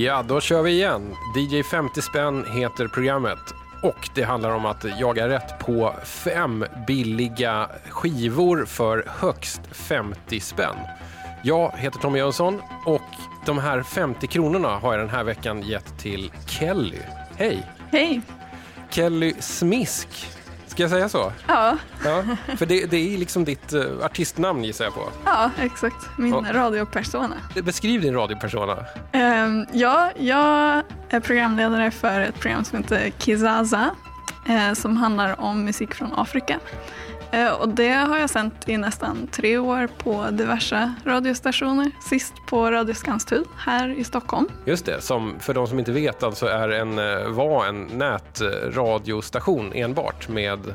[0.00, 1.14] Ja, då kör vi igen.
[1.36, 3.38] DJ 50 spänn heter programmet.
[3.82, 10.76] Och det handlar om att jaga rätt på fem billiga skivor för högst 50 spänn.
[11.42, 13.02] Jag heter Tommy Jönsson och
[13.46, 17.00] de här 50 kronorna har jag den här veckan gett till Kelly.
[17.36, 17.66] Hej!
[17.90, 18.20] Hej!
[18.90, 20.08] Kelly Smisk.
[20.80, 21.32] Ska jag säga så?
[21.46, 21.76] Ja.
[22.04, 22.24] ja
[22.56, 25.08] för det, det är liksom ditt uh, artistnamn gissar jag på.
[25.24, 26.18] Ja, exakt.
[26.18, 26.52] Min ja.
[26.52, 27.36] radiopersona.
[27.62, 28.76] Beskriv din radiopersona.
[29.12, 33.90] Um, ja, jag är programledare för ett program som heter Kizaza
[34.48, 36.60] uh, som handlar om musik från Afrika.
[37.32, 41.90] Eh, och det har jag sänt i nästan tre år på diverse radiostationer.
[42.08, 44.48] Sist på Radio Skanstull här i Stockholm.
[44.64, 49.72] Just det, som för de som inte vet alltså är en, eh, var en nätradiostation
[49.74, 50.74] enbart med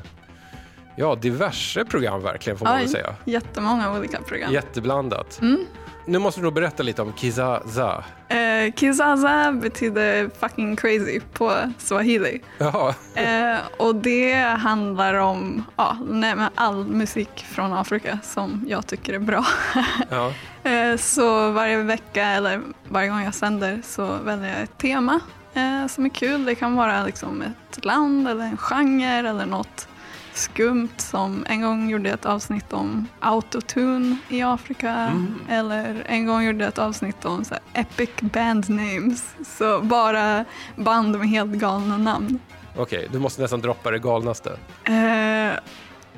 [0.95, 3.15] ja, diverse program verkligen får man väl säga.
[3.25, 4.53] Jättemånga olika program.
[4.53, 5.39] Jätteblandat.
[5.41, 5.65] Mm.
[6.07, 8.03] Nu måste du nog berätta lite om Kizaza.
[8.27, 12.41] Eh, kizaza betyder fucking crazy på swahili.
[13.15, 19.19] Eh, och det handlar om ja, nej, all musik från Afrika som jag tycker är
[19.19, 19.45] bra.
[20.09, 20.33] ja.
[20.69, 25.19] eh, så varje vecka eller varje gång jag sänder så väljer jag ett tema
[25.53, 26.45] eh, som är kul.
[26.45, 29.87] Det kan vara liksom ett land eller en genre eller något
[30.37, 35.35] skumt som en gång gjorde ett avsnitt om autotune i Afrika mm.
[35.49, 39.35] eller en gång gjorde ett avsnitt om så epic band names.
[39.57, 42.39] Så bara band med helt galna namn.
[42.77, 44.49] Okej, okay, du måste nästan droppa det galnaste.
[44.83, 45.59] Eh,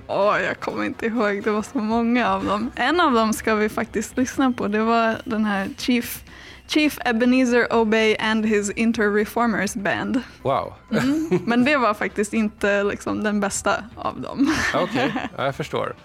[0.07, 2.71] oh, jag kommer inte ihåg, det var så många av dem.
[2.75, 6.23] En av dem ska vi faktiskt lyssna på, det var den här Chief
[6.67, 10.21] Chief Ebenezer Obey and his Inter-Reformers Band.
[10.41, 10.73] Wow.
[10.91, 14.55] Mm, men det var faktiskt inte liksom den bästa av dem.
[14.73, 15.95] Okej, okay, jag förstår.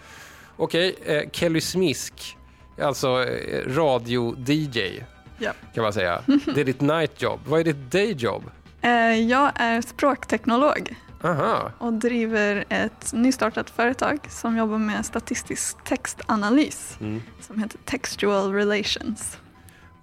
[0.56, 2.36] Okej, okay, eh, Kelly Smisk,
[2.80, 5.04] alltså eh, radio-DJ
[5.38, 5.56] yep.
[5.74, 6.22] kan man säga.
[6.54, 7.40] Det är ditt night job.
[7.46, 8.42] Vad är ditt day job?
[8.80, 10.96] Eh, jag är språkteknolog.
[11.24, 11.72] Aha.
[11.78, 17.22] och driver ett nystartat företag som jobbar med statistisk textanalys mm.
[17.40, 19.38] som heter Textual Relations.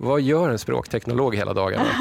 [0.01, 1.89] Vad gör en språkteknolog hela dagarna?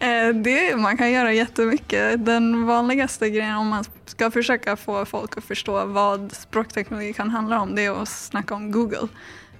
[0.00, 2.26] Eh, det, man kan göra jättemycket.
[2.26, 7.60] Den vanligaste grejen om man ska försöka få folk att förstå vad språkteknologi kan handla
[7.60, 9.08] om, det är att snacka om Google.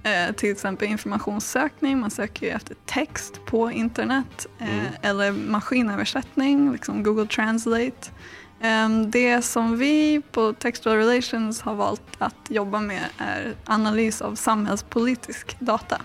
[0.03, 4.85] Eh, till exempel informationssökning, man söker efter text på internet eh, mm.
[5.01, 8.11] eller maskinöversättning, liksom Google Translate.
[8.61, 14.35] Eh, det som vi på Textual Relations har valt att jobba med är analys av
[14.35, 16.01] samhällspolitisk data.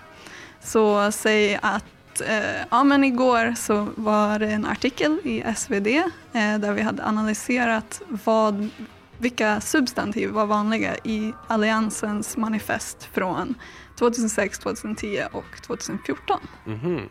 [0.61, 6.03] Så säg att eh, ja, men igår så var det en artikel i SvD eh,
[6.33, 8.69] där vi hade analyserat vad,
[9.17, 13.55] vilka substantiv var vanliga i Alliansens manifest från
[13.99, 16.39] 2006, 2010 och 2014.
[16.65, 17.09] Mm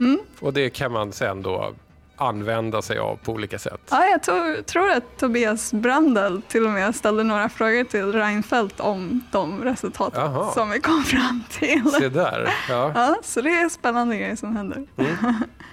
[0.00, 0.18] mm.
[0.40, 1.74] Och det kan man sen då
[2.18, 3.80] använda sig av på olika sätt.
[3.90, 4.32] Ja, jag to
[4.66, 10.16] tror att Tobias Brandel till och med ställde några frågor till Reinfeldt om de resultat
[10.16, 10.52] Aha.
[10.54, 11.90] som vi kom fram till.
[11.90, 12.54] Se där.
[12.68, 12.92] Ja.
[12.94, 14.86] ja så det är spännande grejer som händer.
[14.96, 15.14] Mm.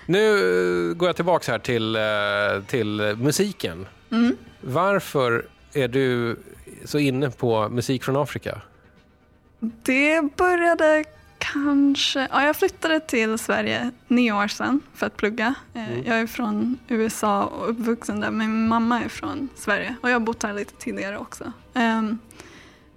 [0.06, 2.02] Nu eh, går jag tillbaka här till, eh,
[2.68, 3.88] till musiken.
[4.12, 4.38] Mm.
[4.62, 6.40] Varför är du
[6.86, 8.62] så inne på musik från Afrika?
[9.60, 11.04] Det började
[11.54, 12.28] Kanske.
[12.32, 15.56] Ja, jag flyttade till Sverige nio år sedan för att plugga.
[15.74, 16.06] Eh, mm.
[16.06, 20.16] Jag är från USA och uppvuxen där, men min mamma är från Sverige och jag
[20.16, 21.52] har bott här lite tidigare också.
[21.74, 22.20] Um,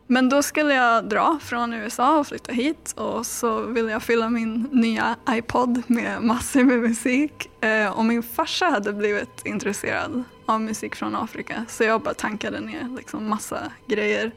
[0.06, 4.28] men då skulle jag dra från USA och flytta hit och så ville jag fylla
[4.28, 7.50] min nya iPod med massor med musik.
[7.64, 12.60] Uh, och min farsa hade blivit intresserad av musik från Afrika så jag bara tankade
[12.60, 14.32] ner liksom massa grejer.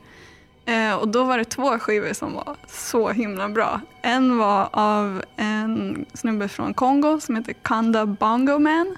[0.65, 3.81] Eh, och då var det två skivor som var så himla bra.
[4.01, 8.97] En var av en snubbe från Kongo som heter Kanda Bongo Man.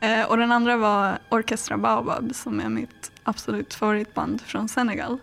[0.00, 5.18] Eh, och den andra var Orkestra Baobab som är mitt absolut favoritband från Senegal.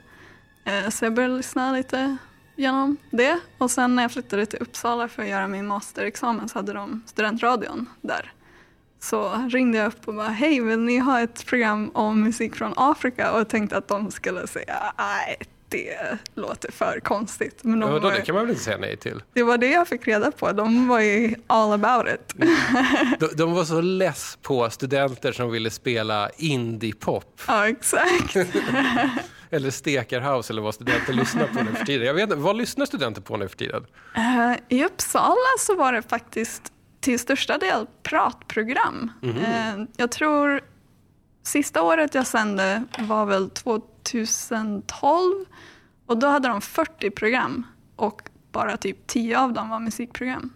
[0.63, 2.17] Eh, så jag började lyssna lite
[2.55, 3.39] genom det.
[3.57, 7.03] Och sen när jag flyttade till Uppsala för att göra min masterexamen så hade de
[7.05, 8.31] studentradion där.
[8.99, 12.73] Så ringde jag upp och bara, hej vill ni ha ett program om musik från
[12.75, 13.31] Afrika?
[13.31, 15.37] Och jag tänkte att de skulle säga, ah, nej
[15.71, 17.59] det låter för konstigt.
[17.61, 19.23] Men de ja, var, det kan man väl inte säga nej till?
[19.33, 20.51] Det var det jag fick reda på.
[20.51, 22.33] De var ju all about it.
[23.19, 27.41] de, de, var så less på studenter som ville spela indie-pop.
[27.47, 28.35] Ja, exakt.
[29.49, 32.07] eller stekarhouse eller vad studenter lyssnar på nu för tiden.
[32.07, 33.85] Jag vet inte, vad lyssnar studenter på nu för tiden?
[34.17, 39.11] Uh, I Uppsala så var det faktiskt till största del pratprogram.
[39.23, 40.61] Mm uh, jag tror
[41.43, 45.45] sista året jag sände var väl 2012
[46.05, 47.65] och då hade de 40 program
[47.95, 48.21] och
[48.51, 50.53] bara typ 10 av dem var musikprogram.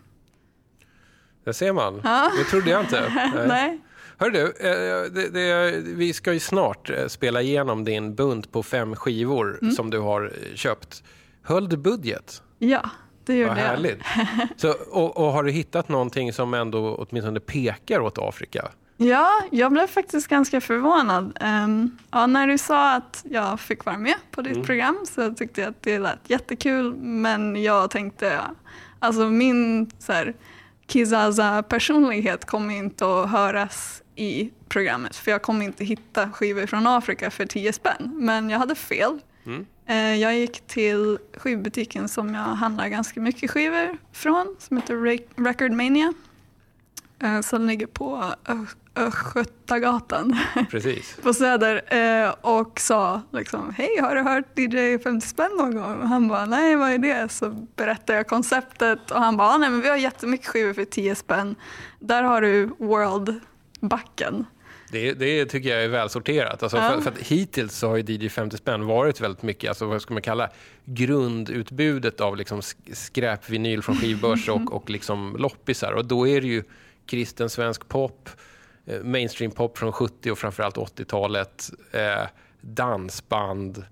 [1.44, 2.02] Det ser man.
[2.04, 2.32] Ja.
[2.38, 3.12] Det trodde jag inte.
[3.36, 3.48] Nej.
[3.48, 3.80] Nej.
[4.18, 8.64] Hör du, eh, det, det, vi ska ju snart eh, spela igenom din bunt på
[8.64, 9.74] fem skivor Mm.
[9.74, 11.04] som du har eh, köpt.
[11.42, 12.42] Höll du budget?
[12.60, 12.90] Ja,
[13.26, 13.64] det gjorde Vad jag.
[13.66, 14.00] härligt.
[14.58, 18.72] Så, och, och har du hittat någonting som ändå åtminstone pekar åt Afrika?
[18.98, 21.38] Ja, jag blev faktiskt ganska förvånad.
[21.42, 24.66] Ehm, ja, när du sa att jag fick vara med på ditt Mm.
[24.66, 26.96] program så tyckte jag att det lät jättekul.
[26.96, 28.42] Men jag tänkte,
[29.00, 30.34] alltså min så här,
[30.88, 35.16] Kizaza-personlighet kommer inte att höras i programmet.
[35.16, 38.12] För jag kommer inte hitta skivor från Afrika för 10 spänn.
[38.16, 39.20] Men jag hade fel.
[39.46, 39.66] Mm.
[39.86, 45.24] Eh, Jag gick till skivbutiken som jag handlar ganska mycket skivor från, som heter Re-
[45.46, 46.14] Record Mania.
[47.24, 48.34] eh, Som ligger på
[48.96, 50.38] Östgötagatan
[51.24, 51.82] på Söder
[52.26, 56.02] eh, och sa liksom Hej, har du hört DJ 50 spänn någon gång?
[56.02, 57.32] Och han bara Nej, vad är det?
[57.32, 60.86] Så berättade jag konceptet och han bara "Ah, Nej, men vi har jättemycket skivor för
[60.86, 61.56] 10 spänn.
[62.00, 64.46] Där har du World-backen.
[64.92, 66.64] Det, det tycker jag är välsorterat.
[66.64, 66.90] Alltså Ja.
[66.92, 70.02] för, för att hittills så har ju DJ 50 spänn varit väldigt mycket, alltså vad
[70.02, 70.50] ska man kalla
[70.86, 75.92] grundutbudet av liksom sk- skräpvinyl från skivbörs och, och liksom loppisar.
[75.92, 76.64] Och då är det ju
[77.06, 78.30] kristen svensk pop,
[79.04, 82.28] mainstream pop från 70 och framförallt 80-talet, eh,
[82.62, 83.86] dansband,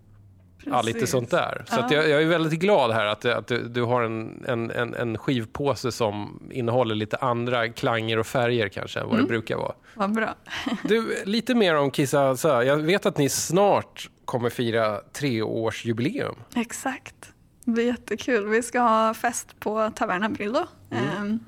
[0.65, 1.63] ja, lite sånt där.
[1.67, 1.87] Så Ja.
[1.93, 5.17] jag, jag är väldigt glad här att, att du, du har en, en, en, en
[5.17, 9.25] skivpåse som innehåller lite andra klanger och färger kanske än vad Mm.
[9.25, 9.73] det brukar vara.
[9.95, 10.35] Vad bra.
[10.83, 16.35] Du, lite mer om Kissa Jag vet att ni snart kommer fira treårsjubileum.
[16.55, 17.15] Exakt.
[17.65, 18.47] Det blir jättekul.
[18.47, 20.65] Vi ska ha fest på Taverna Brillo.
[20.91, 21.39] Ehm,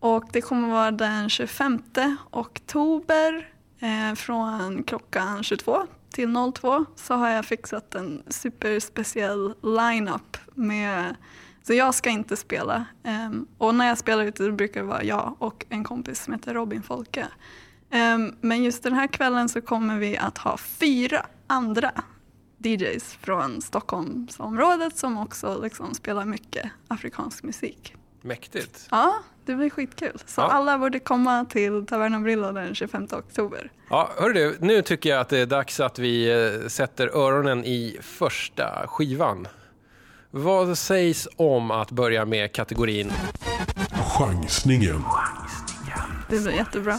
[0.00, 1.82] och det kommer vara den 25
[2.30, 3.48] oktober
[3.78, 11.16] eh, från klockan 22 till 02 så har jag fixat en superspeciell line-up med
[11.62, 12.84] så jag ska inte spela.
[13.04, 16.54] Um, och när jag spelar ute brukar det vara jag och en kompis som heter
[16.54, 17.26] Robin Folke.
[17.92, 21.92] Um, men just den här kvällen så kommer vi att ha fyra andra
[22.58, 27.94] DJs från Stockholmsområdet som också liksom spelar mycket afrikansk musik.
[28.28, 28.86] Mäktigt.
[28.90, 29.14] Ja,
[29.44, 30.18] det blir skitkul.
[30.26, 30.44] Så Ja.
[30.50, 33.70] alla borde komma till Taverna Brillo den 25 oktober.
[33.90, 36.30] Ja, hör du, nu tycker jag att det är dags att vi
[36.62, 39.48] eh, sätter öronen i första skivan.
[40.30, 43.12] Vad sägs om att börja med kategorin
[44.18, 45.04] Chansningen.
[46.30, 46.98] Det blir jättebra.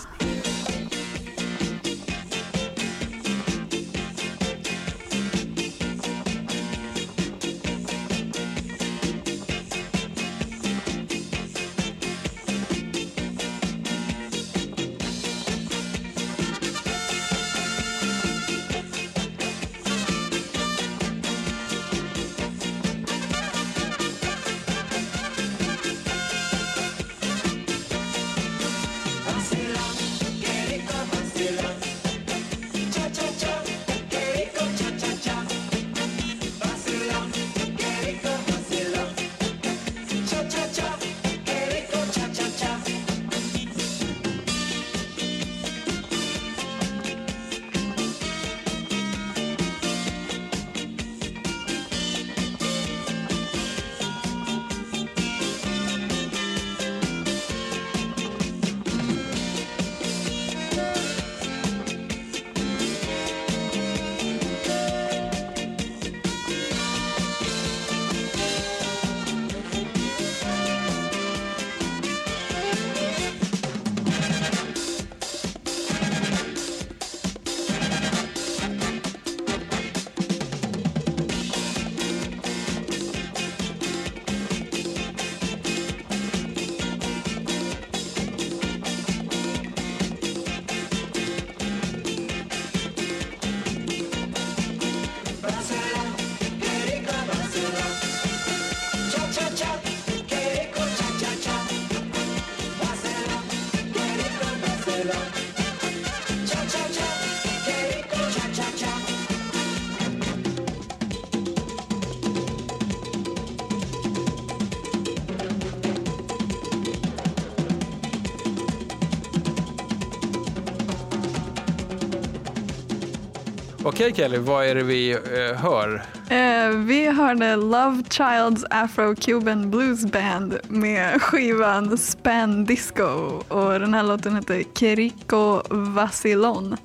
[123.90, 126.02] Okej Kelly, vad är det vi eh, hör?
[126.30, 133.04] Eh, vi hörde Love Child's Afro-Cuban Blues Band med skivan Span Disco
[133.48, 136.78] och den här låten heter Kiriko Vasilon.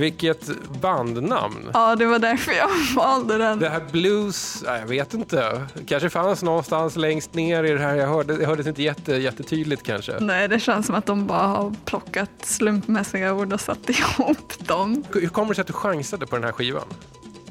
[0.00, 0.50] Vilket
[0.82, 1.70] bandnamn.
[1.74, 3.58] Ja, det var därför jag valde den.
[3.58, 5.66] Det här blues, jag vet inte.
[5.86, 7.94] Kanske fanns någonstans längst ner i det här.
[7.94, 10.12] Jag hörde, jag hörde det inte jätte, jättetydligt kanske.
[10.20, 15.04] Nej, det känns som att de bara har plockat slumpmässiga ord och satt ihop dem.
[15.12, 16.84] Hur kommer det sig att du chansade på den här skivan?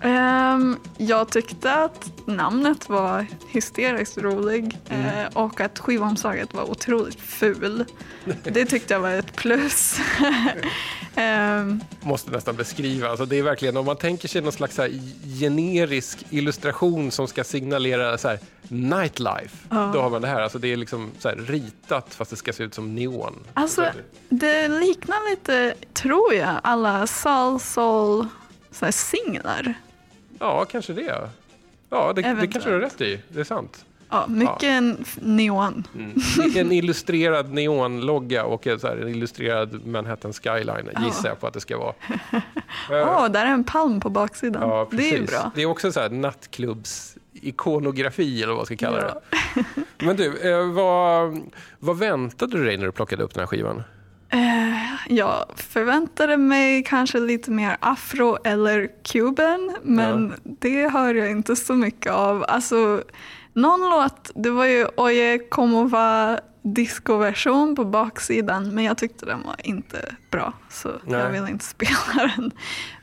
[0.01, 7.85] Ehm, jag tyckte att namnet var hysteriskt rolig eh, och att skivomslaget var otroligt ful.
[8.43, 9.99] Det tyckte jag var ett plus.
[11.15, 13.09] Ehm, Måste nästan beskriva.
[13.09, 14.79] Alltså det är verkligen, om man tänker sig någon slags
[15.39, 19.91] generisk illustration som ska signalera så här, nightlife, Ja.
[19.93, 20.41] då har man det här.
[20.41, 23.35] Alltså det är liksom så här ritat fast det ska se ut som neon.
[23.53, 23.89] alltså,
[24.29, 28.27] det liknar lite, tror jag, alla Soul Soul
[28.91, 29.73] singlar.
[30.39, 31.29] Ja, kanske det.
[31.89, 33.19] Ja, det, det kanske du har rätt i.
[33.29, 33.85] Det är sant.
[34.11, 34.83] Ja, mycket
[35.21, 35.87] neon.
[35.95, 36.11] Mm.
[36.55, 41.05] En illustrerad neonlogga och en, så här, en illustrerad Manhattan skyline Ja.
[41.05, 41.93] gissar jag på att det ska vara.
[42.91, 44.69] Åh, där är en palm på baksidan.
[44.69, 45.51] Ja, det är bra.
[45.55, 49.21] Det är också så här nattklubbs ikonografi eller vad man ska kalla Ja.
[49.55, 49.65] det.
[50.05, 51.39] Men du, eh, vad,
[51.79, 53.83] vad väntade du dig när du plockade upp den här skivan?
[54.29, 54.39] Eh,
[55.07, 61.73] jag förväntade mig kanske lite mer afro eller cuban, men det hör jag inte så
[61.73, 62.45] mycket av.
[62.47, 63.03] Alltså,
[63.53, 69.43] någon låt, det var ju Oye como va discoversion på baksidan, men jag tyckte den
[69.45, 71.19] var inte bra, så Nej.
[71.19, 71.97] jag vill inte spela
[72.35, 72.51] den.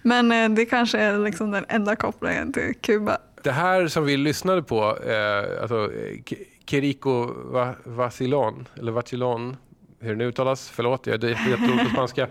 [0.02, 3.18] Men eh, det kanske är liksom den enda kopplingen till Kuba.
[3.42, 5.90] Det här som vi lyssnade på, eh, alltså
[6.30, 6.36] K-
[6.66, 9.56] Kiriko Va- Vacilon, eller Vacilon,
[10.00, 12.28] hur det nu uttalas, förlåt, jag är jättedålig på spanska.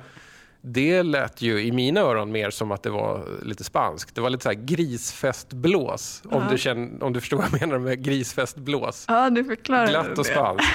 [0.62, 4.16] Det lät ju i mina öron mer som att det var lite spanskt.
[4.16, 7.80] Det var lite så här grisfestblås, om, du känner, om du förstår vad jag menar
[7.80, 9.06] med grisfestblås.
[9.08, 10.68] Ja, du förklarade Glatt och spanskt.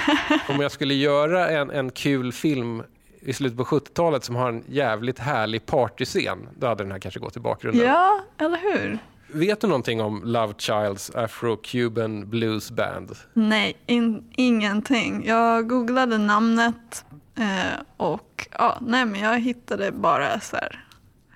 [0.49, 2.83] Om jag skulle göra en, en kul film
[3.19, 7.19] i slutet på 70-talet som har en jävligt härlig partyscen, då hade den här kanske
[7.19, 7.87] gått i bakgrunden.
[7.87, 8.99] Ja, eller hur?
[9.33, 13.11] Vet du någonting om Love Childs Afro-Cuban Blues Band?
[13.33, 15.25] Nej, in, ingenting.
[15.25, 17.05] Jag googlade namnet
[17.37, 20.85] eh, och ja, nej, men jag hittade bara så här.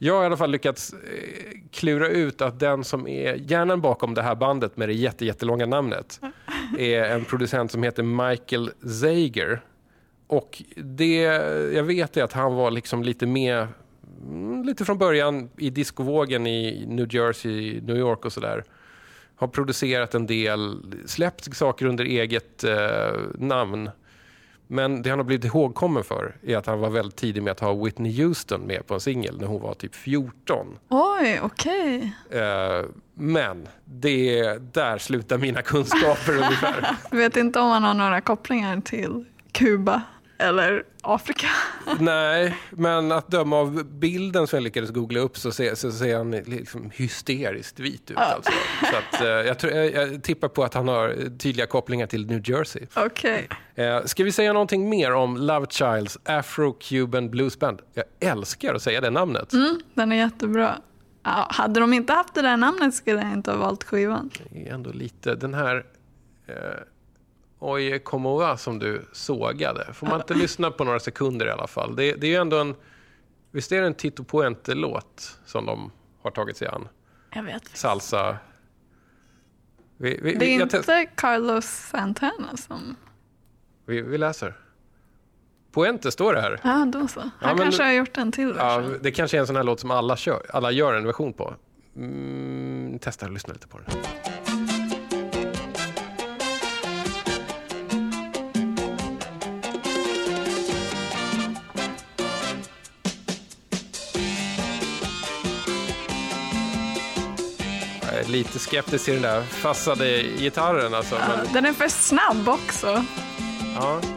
[0.01, 0.99] Jag har i alla fall lyckats eh,
[1.71, 5.65] klura ut att den som är hjärnan bakom det här bandet med det jätte, jättelånga
[5.65, 6.19] namnet
[6.77, 9.61] är en producent som heter Michael Zager.
[10.27, 11.21] Och det
[11.73, 13.67] jag vet är att han var liksom lite med,
[14.65, 18.63] lite från början i discovågen i New Jersey, New York och sådär.
[19.35, 23.89] Har producerat en del, släppt saker under eget eh, namn.
[24.67, 27.59] Men det han har blivit ihågkommen för är att han var väldigt tidig med att
[27.59, 30.77] ha Whitney Houston med på en singel när hon var typ 14.
[30.89, 32.13] Oj, okej.
[32.29, 36.95] Eh, men det, där slutar mina kunskaper ungefär.
[37.11, 40.01] Jag vet inte om han har några kopplingar till Kuba
[40.39, 41.47] eller Afrika.
[41.99, 46.17] Nej, men att döma av bilden som jag lyckades googla upp så ser, så ser
[46.17, 48.17] han liksom hysteriskt vit ut.
[48.17, 48.51] Alltså.
[48.91, 52.25] Så att, eh, jag, tror, jag, jag tippar på att han har tydliga kopplingar till
[52.27, 52.81] New Jersey.
[52.95, 53.47] Okej.
[53.75, 57.81] Eh, ska vi säga någonting mer om Love Childs Afro-Cuban Blues Band?
[57.93, 59.53] Jag älskar att säga det namnet.
[59.53, 60.81] Mm, den är jättebra.
[61.23, 64.29] Ja, hade de inte haft det där namnet skulle jag inte ha valt skivan.
[64.51, 65.85] Det är ändå lite den här
[66.47, 66.55] eh,
[67.59, 69.93] Oye como va som du sågade.
[69.93, 71.95] Får man inte lyssna på några sekunder i alla fall?
[71.95, 72.75] Det, det är ju ändå en...
[73.51, 76.87] Visst är det en Tito Puente-låt som de har tagit sig an?
[77.33, 77.67] Jag vet.
[77.77, 78.37] Salsa...
[79.97, 82.95] Vi, vi, Det är inte Carlos Santana som...
[83.85, 84.57] vi, vi läser.
[85.73, 86.59] Puente står det här.
[86.63, 87.19] Ja, då så.
[87.19, 88.99] Han men- kanske har gjort en till Ja, version.
[89.01, 91.53] det kanske är en sån här låt som alla, kör, alla gör en version på.
[91.95, 93.99] Mm, testa att lyssna lite på den.
[108.31, 111.15] Lite skeptisk till den där fassade gitarren alltså.
[111.15, 113.05] Ja, Men, den är för snabb också.
[113.75, 113.99] ja.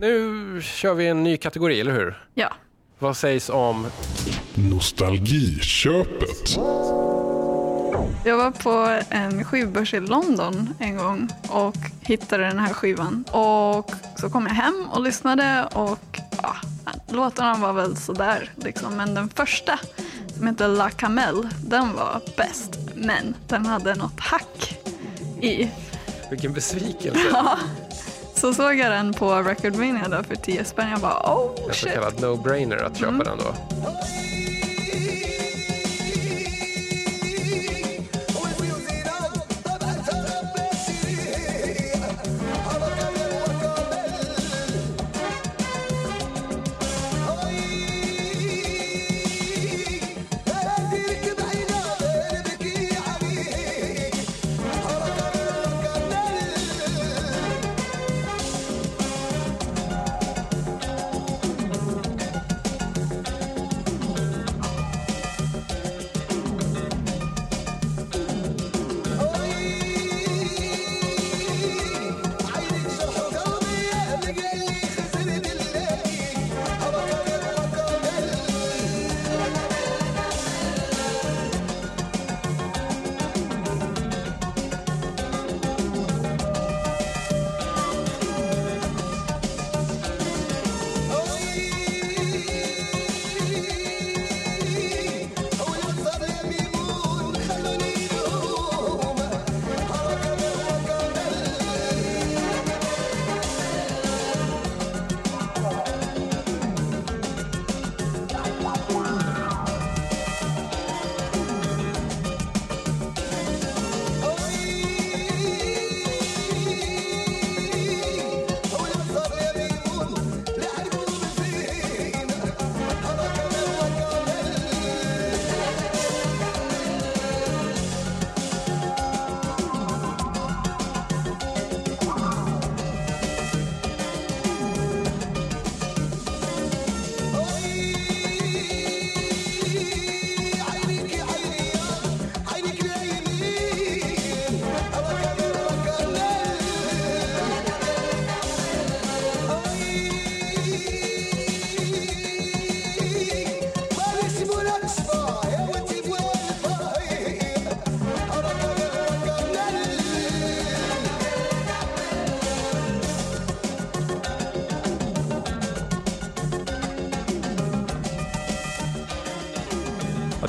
[0.00, 2.22] Nu kör vi en ny kategori, eller hur?
[2.34, 2.52] Ja.
[2.98, 3.86] Vad sägs om
[4.54, 6.56] Nostalgiköpet.
[8.24, 13.24] Jag var på en skivbörs i London en gång och hittade den här skivan.
[13.30, 16.56] Och så kom jag hem och lyssnade och ja,
[17.08, 18.96] låtarna var väl sådär liksom.
[18.96, 19.78] Men den första
[20.36, 22.78] som heter La Camel, den var bäst.
[22.94, 24.78] Men den hade något hack
[25.40, 25.68] i.
[26.30, 27.20] Vilken besvikelse.
[27.32, 27.58] Ja.
[28.34, 30.90] Så såg jag den på Recordmania för 10 spänn.
[30.90, 31.94] Jag bara oh En så shit.
[31.94, 33.54] kallad no-brainer att köpa den då.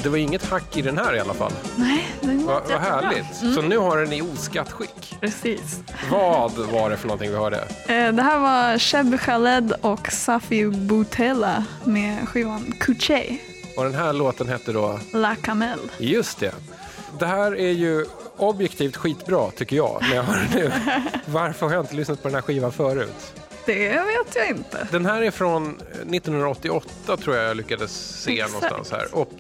[0.07, 1.51] Det var inget hack i den här i alla fall.
[1.75, 3.01] Nej, den var Vad vad jättebra.
[3.01, 3.55] härligt.
[3.55, 5.17] Så nu har den i oskatt skick.
[5.21, 5.79] Precis.
[6.11, 7.57] Vad var det för någonting vi hörde?
[7.87, 13.37] Eh, Det här var Sheb Khaled och Safi Boutella med skivan Kuche,
[13.77, 14.99] Och den här låten hette då...
[15.13, 15.79] La Camel.
[15.97, 16.51] Just det.
[17.19, 18.05] Det här är ju
[18.37, 20.71] objektivt skitbra tycker jag när jag hör det nu.
[21.25, 23.33] Varför har jag inte lyssnat på den här skivan förut?
[23.65, 24.87] Det vet jag inte.
[24.91, 25.67] Den här är från
[26.11, 28.53] 1988 tror jag jag lyckades se Exakt.
[28.53, 29.15] någonstans här.
[29.15, 29.31] Och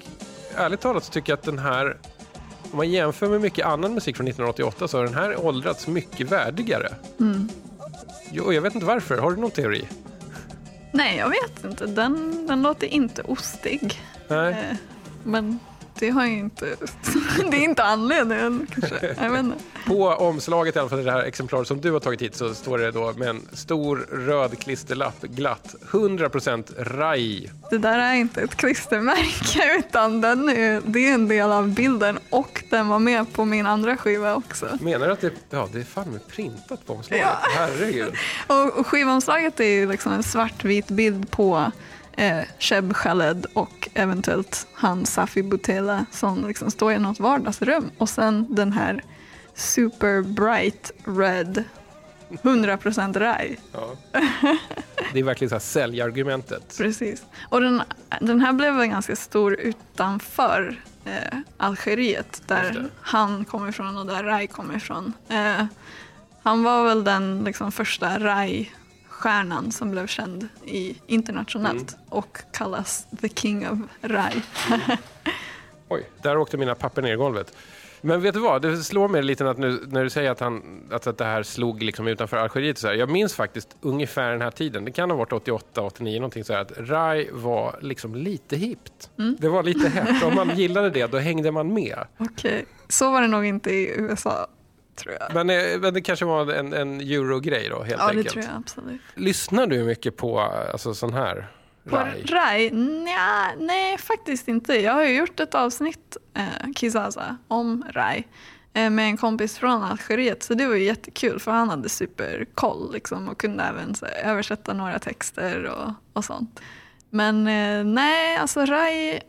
[0.57, 1.97] ärligt talat så tycker jag att den här,
[2.71, 6.31] om man jämför med mycket annan musik från 1988 så har den här åldrats mycket
[6.31, 6.93] värdigare.
[7.19, 7.49] Mm.
[8.31, 9.17] Jo, jag vet inte varför.
[9.17, 9.87] Har du någon teori?
[10.91, 11.85] Nej, jag vet inte.
[11.85, 14.01] Den, den låter inte ostig.
[14.27, 14.51] Nej.
[14.53, 14.75] Eh,
[15.23, 15.59] Men
[15.99, 16.75] det har ju inte...
[17.51, 19.15] Det är inte anledningen kanske.
[19.21, 19.57] Jag vet inte.
[19.87, 22.77] På omslaget i alla fall det här exemplaret som du har tagit hit så står
[22.77, 27.49] det då med en stor röd klisterlapp glatt 100% RAI.
[27.69, 32.19] Det där är inte ett klistermärke utan den är, det är en del av bilden
[32.29, 34.67] och den var med på min andra skiva också.
[34.81, 37.27] Menar du att det, ja, det är fan printat på omslaget?
[37.27, 37.49] Ja.
[37.55, 38.13] Herregud.
[38.47, 41.71] Och, och skivomslaget är ju liksom en svartvit bild på
[42.17, 47.91] eh, Sheb Khaled och eventuellt han Safi Boutella som liksom står i något vardagsrum.
[47.97, 49.03] Och sen den här
[49.55, 51.63] super bright red
[52.29, 53.59] 100% raj.
[53.73, 53.95] Ja.
[55.13, 56.77] Det är verkligen så här säljargumentet.
[56.77, 57.25] Precis.
[57.49, 57.81] Och den,
[58.21, 64.23] den här blev väl ganska stor utanför eh, Algeriet där han kommer ifrån och där
[64.23, 65.13] Rai kommer ifrån.
[65.29, 65.65] Eh,
[66.43, 68.19] han var väl den liksom, första
[69.23, 72.03] Rai-stjärnan som blev känd i, internationellt Mm.
[72.09, 74.41] och kallas the king of Rai.
[75.89, 77.55] Oj, där åkte mina papper ner i golvet.
[78.01, 80.83] Men vet du vad, det slår mig lite att nu, när du säger att, han,
[80.91, 82.77] att, att det här slog liksom utanför Algeriet.
[82.77, 82.93] Så här.
[82.93, 86.53] Jag minns faktiskt ungefär den här tiden, det kan ha varit 88, 89 någonting så
[86.53, 89.09] här, att Rai var liksom lite hippt.
[89.39, 90.23] Det var lite hett.
[90.23, 92.07] Om man gillade det, då hängde man med.
[92.17, 94.47] Okej, så var det nog inte i USA
[94.97, 95.33] tror jag.
[95.33, 98.29] Men, eh, men det kanske var en, en eurogrej då, helt Ja, det enkelt.
[98.29, 99.01] tror jag absolut.
[99.15, 101.47] Lyssnar du mycket på alltså, sån här
[101.89, 102.23] På Rai?
[102.25, 102.71] Rai?
[102.71, 104.73] Nja, nej, faktiskt inte.
[104.73, 108.23] Jag har ju gjort ett avsnitt, eh, Kizaza, om Rai
[108.73, 110.43] eh, med en kompis från Algeriet.
[110.43, 114.73] Så det var ju jättekul för han hade superkoll liksom, och kunde även så, översätta
[114.73, 116.61] några texter och, och sånt.
[117.09, 119.19] Men eh, nej, alltså Rai,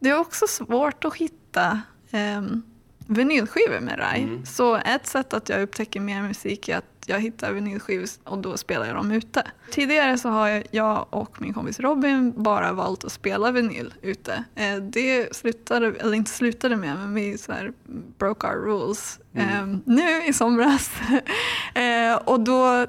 [0.00, 1.80] det är också svårt att hitta
[2.10, 2.42] eh,
[3.06, 4.28] vinylskivor med Rai.
[4.44, 8.56] Så ett sätt att jag upptäcker mer musik är att jag hittar vinylskivor och då
[8.56, 9.42] spelar jag dem ute.
[9.70, 14.44] Tidigare så har jag och min kompis Robin bara valt att spela vinyl ute.
[14.54, 17.72] Eh, Det slutade, eller inte slutade med, men vi så här
[18.18, 20.90] broke our rules eh, nu i somras.
[21.74, 22.86] Eh, och då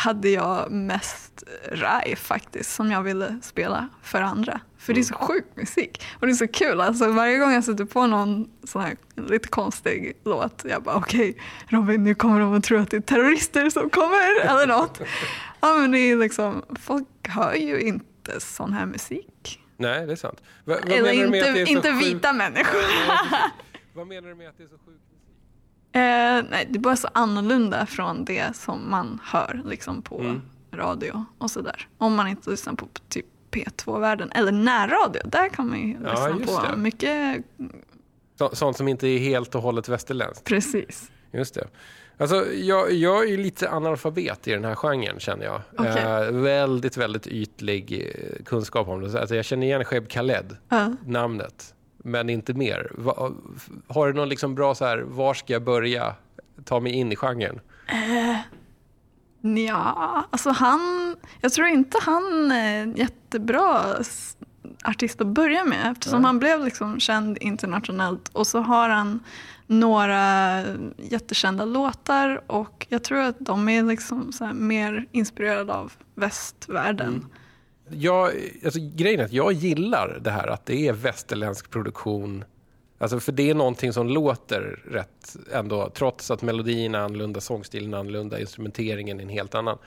[0.00, 4.60] hade jag mest Rai faktiskt som jag ville spela för andra.
[4.78, 6.80] För det är så sjuk musik och det är så kul.
[6.80, 8.96] Alltså, varje gång jag sätter på någon sån här
[9.28, 11.36] lite konstig låt, jag bara okej
[11.68, 15.00] Robin nu kommer de att tro att det är terrorister som kommer eller något.
[15.60, 19.60] Ja, men det är liksom, folk hör ju inte sån här musik.
[19.76, 20.42] Nej, det är sant.
[20.64, 22.80] Va, vad eller inte, inte sjukt- vita människor.
[23.94, 25.09] Vad menar du med att det är så sjuk musik?
[25.92, 26.00] Eh,
[26.50, 30.42] nej, det är bara så annorlunda från det som man hör liksom, på Mm.
[30.72, 31.88] radio och sådär.
[31.98, 35.20] Om man inte lyssnar på typ P2-världen eller närradio.
[35.24, 36.76] Där kan man ju Ja, lyssna på det.
[36.76, 37.44] mycket.
[38.38, 40.44] Så, sånt som inte är helt och hållet västerländskt.
[40.44, 41.10] Precis.
[41.32, 41.68] Just det.
[42.18, 45.60] Alltså, jag, jag är lite analfabet i den här genren känner jag.
[45.78, 46.02] Okej.
[46.02, 49.20] Eh, väldigt, väldigt ytlig eh, kunskap om det.
[49.20, 50.92] Alltså, jag känner igen Sheb Khaled, Ja.
[51.06, 52.92] namnet, men inte mer.
[52.98, 53.32] Va,
[53.88, 56.14] har du någon liksom bra så här, var ska jag börja
[56.64, 57.60] ta mig in i genren?
[59.40, 63.94] Ja, alltså han, jag tror inte han är en jättebra
[64.84, 66.26] artist att börja med eftersom Nej.
[66.26, 69.20] han blev liksom känd internationellt och så har han
[69.66, 70.60] några
[70.96, 77.08] jättekända låtar och jag tror att de är liksom mer inspirerade av västvärlden.
[77.08, 77.26] Mm.
[77.92, 78.32] Jag,
[78.64, 82.44] alltså, grejen är att jag gillar det här att det är västerländsk produktion.
[82.98, 87.94] Alltså, för det är någonting som låter rätt ändå, trots att melodin är annorlunda, sångstilen
[87.94, 89.78] är annorlunda, instrumenteringen är en helt annan.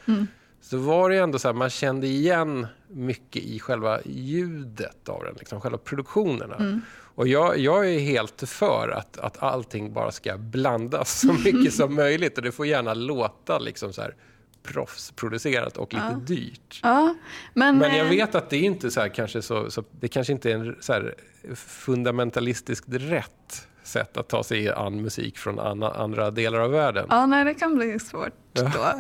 [0.61, 5.35] Så var det ändå så här, man kände igen mycket i själva ljudet av den,
[5.39, 6.81] liksom, själva produktionerna.
[7.15, 11.95] Och jag, jag är helt för att, att allting bara ska blandas så mycket som
[11.95, 14.15] möjligt och det får gärna låta liksom så här
[14.63, 16.79] proffsproducerat och lite dyrt.
[16.83, 17.15] Ja,
[17.53, 20.07] men, Men jag eh, vet att det är inte så här, kanske så, så det
[20.07, 21.15] kanske inte är en så här
[21.55, 27.07] fundamentalistiskt rätt sätt att ta sig an musik från anna, andra delar av världen.
[27.09, 28.93] Ja, nej, det kan bli svårt då.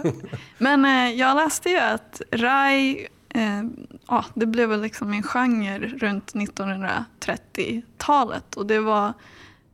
[0.57, 3.63] Men eh, jag läste ju att Rai, eh,
[4.07, 9.13] ja, det blev väl liksom en genre runt 1930-talet och det var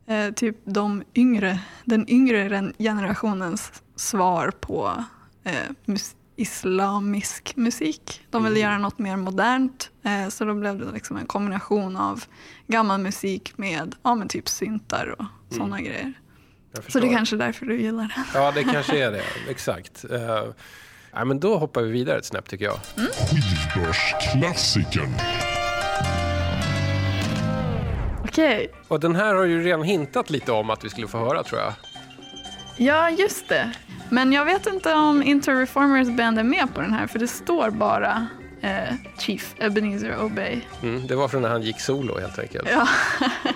[0.06, 5.04] eh, typ de yngre, den yngre generationens svar på
[5.44, 5.52] eh,
[5.86, 8.20] mus- islamisk musik.
[8.30, 12.24] De ville göra något mer modernt eh, så då blev det liksom en kombination av
[12.66, 15.24] gammal musik med ja, men typ syntar och
[15.54, 16.12] sådana grejer.
[16.72, 18.24] Jag Så det är kanske är därför du gillar den.
[18.34, 19.22] Ja, det kanske är det.
[19.50, 20.04] Exakt.
[20.12, 20.20] Uh,
[21.12, 22.78] ja, men då hoppar vi vidare ett snäpp tycker jag.
[22.96, 25.14] Skivbörsklassikern.
[28.24, 31.42] Okej, Och den här har ju redan hintat lite om att vi skulle få höra
[31.42, 31.72] tror jag.
[32.80, 33.72] Ja just det.
[34.10, 37.28] Men jag vet inte om Inter Reformers Band är med på den här för det
[37.28, 38.26] står bara
[38.60, 40.60] eh, Chief Ebenezer Obey.
[40.82, 42.68] Mm, det var från när han gick solo helt enkelt.
[42.70, 42.88] Ja.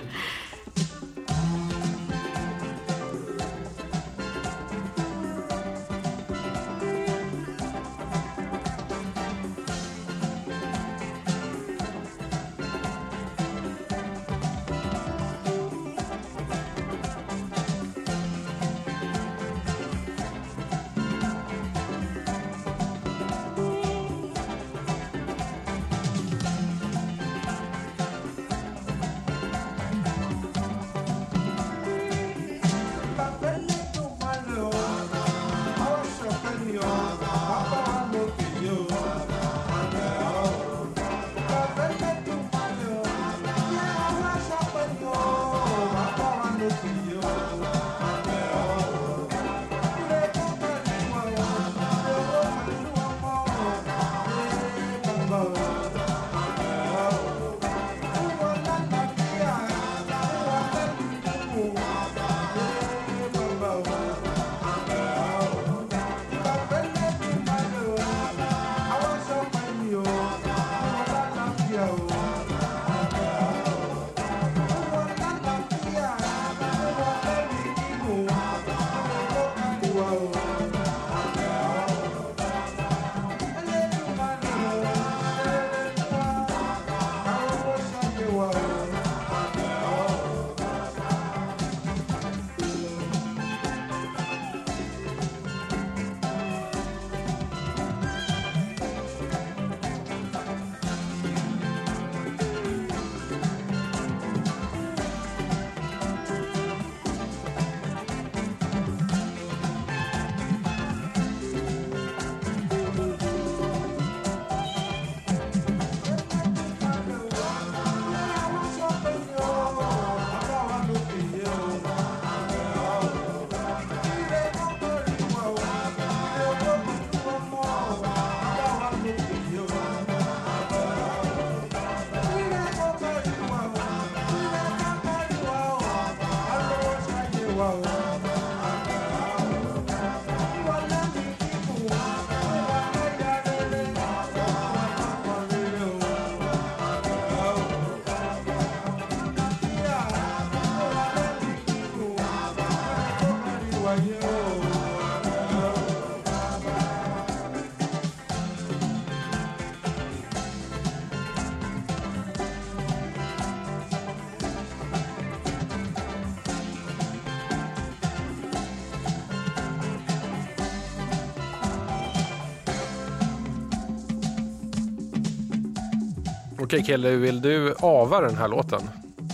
[176.65, 178.81] Okej Kille, vill du ava den här låten?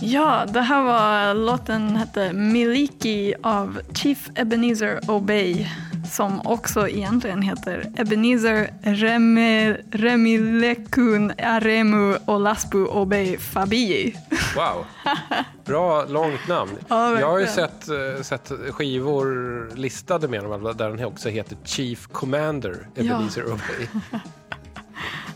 [0.01, 5.67] Ja, det här var låten hette Miliki av Chief Ebenezer Obey
[6.11, 14.15] som också egentligen heter Ebenezer Remi, Remilekun Aremu Olaspu Obey Fabii.
[14.55, 14.85] Wow,
[15.65, 16.71] bra långt namn.
[16.87, 21.57] Ja, Jag har ju sett, eh, sett skivor listade med honom där den också heter
[21.63, 23.87] Chief Commander Ebenezer Obey.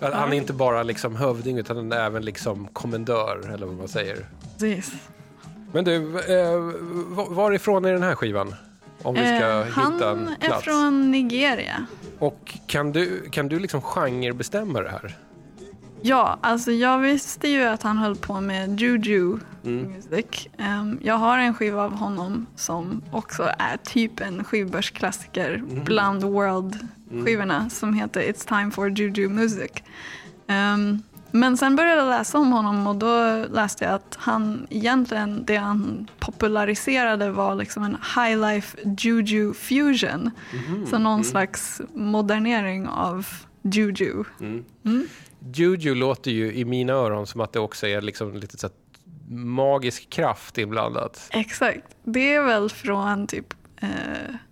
[0.01, 3.87] Han är inte bara liksom hövding utan han är även liksom kommendör eller vad man
[3.87, 4.25] säger.
[4.53, 4.91] Precis.
[5.73, 6.59] Men du, eh,
[7.15, 8.55] va- varifrån är den här skivan?
[9.01, 10.63] Om vi ska Eh, hitta han en är plats.
[10.63, 11.85] från Nigeria.
[12.19, 15.17] Och kan du, kan du liksom genrebestämma det här?
[16.01, 19.91] Ja, alltså jag visste ju att han höll på med juju Mm.
[19.91, 20.47] music.
[20.57, 25.83] Ehm, jag har en skiva av honom som också är typ en skivbörsklassiker Mm.
[25.83, 29.71] bland world-skivorna som heter It's time for juju music.
[30.47, 35.45] Ehm, men sen började jag läsa om honom och då läste jag att han egentligen,
[35.45, 40.31] det han populariserade var liksom en high life juju fusion.
[40.53, 40.85] Mhm.
[40.85, 43.27] Så någon slags modernering av
[43.61, 44.23] juju.
[45.53, 48.69] Juju låter ju i mina öron som att det också är liksom lite så
[49.29, 51.27] magisk kraft inblandat.
[51.31, 51.81] Exakt.
[52.03, 53.89] Det är väl från typ eh,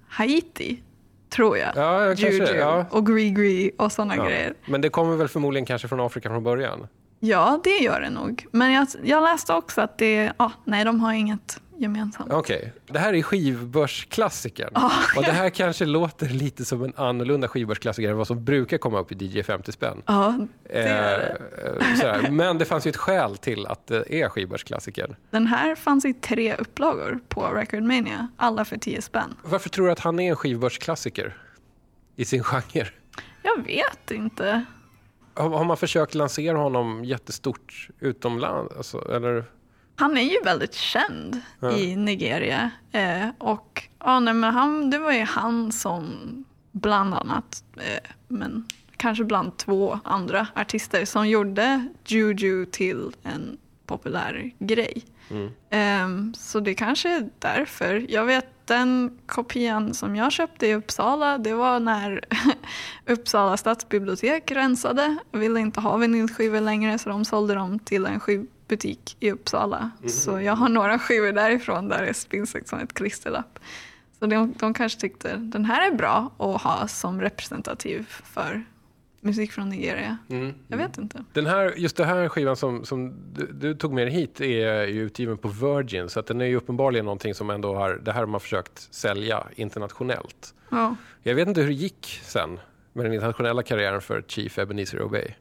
[0.08, 0.84] Haiti,
[1.30, 1.72] tror jag.
[1.76, 2.86] Ja, kanske, Juju ja.
[2.92, 4.26] och Gree-Gree och sådana Ja.
[4.26, 4.54] grejer.
[4.66, 6.88] Men det kommer väl förmodligen kanske från Afrika från början?
[7.20, 8.46] Ja, det gör det nog.
[8.52, 12.34] Men jag, jag läste också att det, ja, nej, de har inget gemensamt.
[12.34, 14.74] Okej, det här är skivbörsklassikern.
[15.18, 19.00] Och det här kanske låter lite som en annorlunda skivbörsklassiker än vad som brukar komma
[19.00, 20.02] upp i DJ 50 spänn.
[20.06, 21.86] Ja, det Eh, är det.
[21.86, 22.28] eh, sådär.
[22.32, 25.16] Men det fanns ju ett skäl till att det är skivbörsklassikern.
[25.30, 29.36] Den här fanns i tre upplagor på Record Mania, alla för 10 spänn.
[29.44, 31.38] Varför tror du att han är en skivbörsklassiker
[32.16, 32.88] i sin genre?
[33.44, 34.66] Jag vet inte.
[35.36, 38.74] Har, har man försökt lansera honom jättestort utomlands?
[38.78, 39.46] Alltså, eller?
[39.96, 41.42] Han är ju väldigt känd
[41.78, 42.72] i Nigeria.
[42.92, 46.06] Eh, och ja, nej, men han, det var ju han som
[46.72, 48.66] bland annat, eh, men
[48.98, 55.06] kanske bland två andra artister som gjorde Juju till en populär grej.
[55.70, 58.06] Ehm, så det kanske är därför.
[58.10, 62.22] Jag vet den kopian som jag köpte i Uppsala, det var när
[63.06, 68.20] Uppsala stadsbibliotek rensade och ville inte ha vinylskivor längre så de sålde dem till en
[68.68, 69.92] skivbutik i Uppsala.
[70.08, 73.60] Så jag har några skivor därifrån där det finns liksom ett klisterlapp.
[74.20, 78.64] Så de, de kanske tyckte den här är bra att ha som representativ för
[79.22, 80.18] musik från Nigeria.
[80.68, 81.24] Jag vet inte.
[81.34, 84.88] Den här, just den här skivan som, som du, du tog med dig hit är
[84.88, 88.12] ju utgiven på Virgin så att den är ju uppenbarligen någonting som ändå har, det
[88.12, 90.54] här har man försökt sälja internationellt.
[90.70, 90.96] Ja.
[91.24, 92.60] Jag vet inte hur det gick sen
[92.94, 95.34] med den internationella karriären för Chief Ebenezer Obey.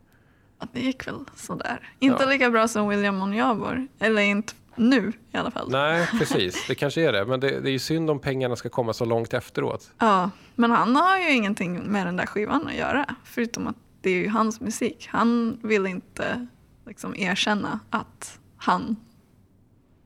[0.72, 1.90] Det gick väl sådär.
[1.98, 2.28] Inte Ja.
[2.30, 3.86] lika bra som William Onjabor.
[3.98, 5.70] Eller inte nu i alla fall.
[5.70, 6.64] Nej, precis.
[6.68, 7.24] Det kanske är det.
[7.24, 9.90] Men det, det är ju synd om pengarna ska komma så långt efteråt.
[9.98, 13.14] Ja, men han har ju ingenting med den där skivan att göra.
[13.24, 15.08] Förutom att det är ju hans musik.
[15.12, 16.46] Han vill inte
[16.86, 18.96] liksom erkänna att han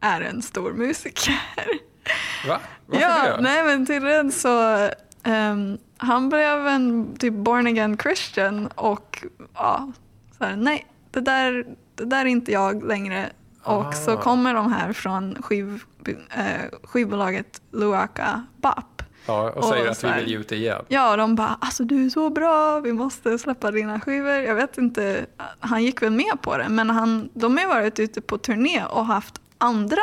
[0.00, 1.40] är en stor musiker.
[2.48, 2.60] Va?
[2.86, 3.42] Varför ja, det?
[3.42, 4.88] nej men tydligen så
[5.22, 9.92] ehm, han blev en typ born again Christian och ja,
[10.38, 13.30] så här, nej, det där, det där är inte jag längre.
[13.62, 14.16] Och så Ah.
[14.22, 15.82] kommer de här från skiv,
[16.36, 16.44] eh,
[16.82, 19.02] skivbolaget Luaka Bap.
[19.26, 20.84] Ja, och Och säger att så vi här- vill ge ut det igen.
[20.88, 24.30] Ja, de bara alltså du är så bra, vi måste släppa dina skivor.
[24.32, 25.26] Jag vet inte,
[25.60, 29.06] han gick väl med på det, men han, de har varit ute på turné och
[29.06, 30.02] haft andra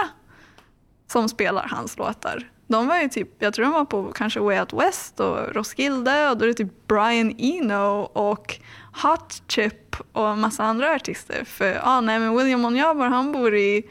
[1.12, 2.50] som spelar hans låtar.
[2.68, 6.30] De var ju typ, jag tror de var på kanske Way Out West och Roskilde
[6.30, 8.60] och då är det typ Brian Eno och
[9.02, 11.44] Hot Chip och en massa andra artister.
[11.46, 13.84] För ja, nej men William Onjabor han bor i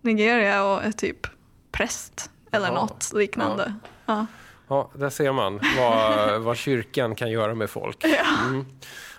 [0.00, 1.26] Nigeria och är typ
[1.72, 2.74] präst eller Jaha.
[2.74, 3.74] något liknande.
[4.06, 4.26] Ja.
[4.68, 8.04] Ja, där ser man vad, vad kyrkan kan göra med folk.
[8.04, 8.64] Mm.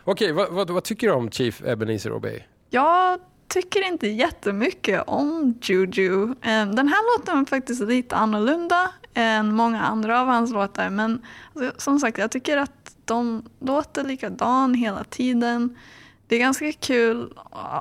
[0.04, 2.40] Okej, vad, vad, vad tycker du om Chief Ebenezer Obey?
[2.70, 6.24] Jag tycker inte jättemycket om Juju.
[6.24, 10.90] Eh, Den här låten är faktiskt lite annorlunda än många andra av hans låtar.
[10.90, 11.26] Men
[11.56, 12.79] alltså, som sagt, jag tycker att
[13.10, 15.76] de låter likadan hela tiden.
[16.28, 17.34] Det är ganska kul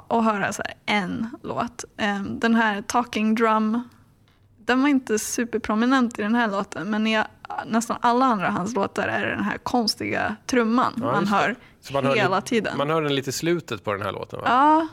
[0.08, 1.84] att höra så en låt.
[1.96, 3.88] Eh, Den här Talking Drum,
[4.58, 6.90] den var inte superprominent i den här låten.
[6.90, 7.22] Men i
[7.66, 11.56] nästan alla andra hans låtar är det den här konstiga trumman Ja, man hör
[11.92, 12.78] man hör hela lite- tiden.
[12.78, 14.44] Man hör den lite i slutet på den här låten va?
[14.48, 14.88] Ja.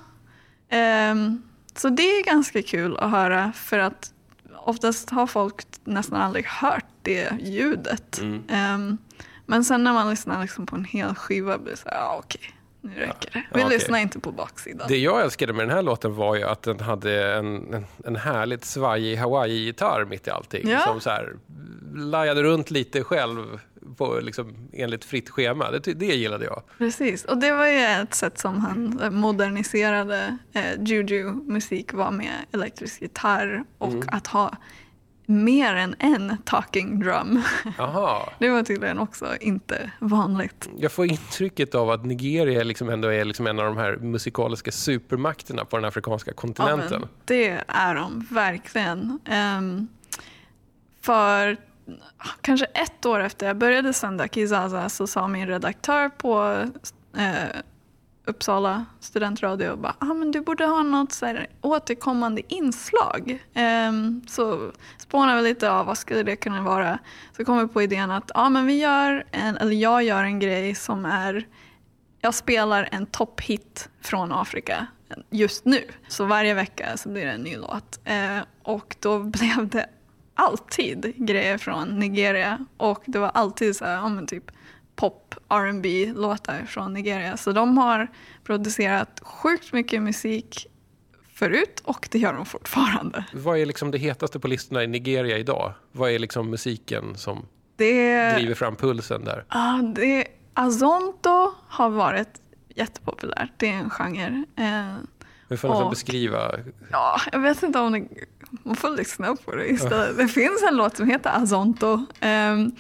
[0.78, 1.42] Ehm,
[1.76, 4.14] så det är ganska kul att höra för att
[4.58, 8.22] oftast har folk nästan aldrig hört det ljudet.
[8.48, 8.98] Ehm,
[9.46, 12.16] men sen när man lyssnar liksom på en hel skiva blir det så här, ja
[12.24, 12.42] okej,
[12.82, 13.44] nu räcker det.
[13.54, 13.78] Vi Ja, okej.
[13.78, 14.88] lyssnar inte på baksidan.
[14.88, 18.16] Det jag älskade med den här låten var ju att den hade en, en, en
[18.16, 20.70] härligt svajig Hawaii-gitarr mitt i allting.
[20.70, 20.80] Ja.
[20.80, 21.34] Som så här
[21.96, 23.60] lajade runt lite själv
[23.98, 25.72] på, liksom, enligt fritt schema.
[25.72, 26.62] Det, det gillade jag.
[26.78, 32.34] Precis, och det var ju ett sätt som han eh, moderniserade eh, juju-musik var med
[32.52, 34.08] elektrisk gitarr och Mm.
[34.12, 34.52] att ha
[35.26, 37.42] mer än en talking drum.
[37.80, 38.30] Aha.
[38.40, 40.70] Det var tydligen också inte vanligt.
[40.78, 44.72] Jag får intrycket av att Nigeria liksom ändå är liksom en av de här musikaliska
[44.72, 47.00] supermakterna på den afrikanska Ja, kontinenten.
[47.00, 49.20] men det är de verkligen.
[49.26, 49.88] Ehm,
[51.02, 51.58] för
[52.42, 56.64] kanske ett år efter jag började sända Kizaza så sa min redaktör på
[57.18, 57.34] eh,
[58.28, 63.44] Uppsala studentradio och bara, ah, men du borde ha något så här återkommande inslag.
[63.90, 67.00] Um, så spånade vi lite av vad skulle det kunna vara.
[67.38, 70.40] Så kom vi på idén att ah, men vi gör en, eller jag gör en
[70.40, 71.48] grej som är
[72.22, 74.88] jag spelar en topphit från Afrika
[75.30, 75.84] just nu.
[76.08, 78.00] Så varje vecka så blir det en ny låt.
[78.06, 79.90] Eh, och då blev det
[80.36, 82.66] alltid grejer från Nigeria.
[82.78, 84.52] Och det var alltid så här, ja, men typ
[84.96, 87.38] pop, R&B låtar från Nigeria.
[87.38, 88.08] Så de har
[88.44, 90.68] producerat sjukt mycket musik
[91.34, 93.26] förut och det gör de fortfarande.
[93.34, 95.74] Vad är liksom det hetaste på listorna i Nigeria idag?
[95.92, 99.46] Vad är liksom musiken som Det, driver fram pulsen där?
[99.50, 102.42] ja, det, Azonto har varit
[102.76, 103.52] jättepopulärt.
[103.58, 104.44] Det är en genre.
[104.58, 104.96] Eh,
[105.50, 106.52] Hur får man Och- beskriva?
[106.92, 108.08] Ja, jag vet inte om det,
[108.64, 110.18] man får lyssna på det istället.
[110.18, 112.06] Det finns en låt som heter Azonto.
[112.20, 112.72] Ehm,